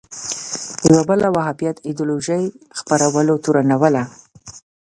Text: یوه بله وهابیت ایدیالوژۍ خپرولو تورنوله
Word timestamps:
یوه 0.91 1.01
بله 1.09 1.27
وهابیت 1.35 1.77
ایدیالوژۍ 1.87 2.43
خپرولو 2.79 3.33
تورنوله 3.43 4.03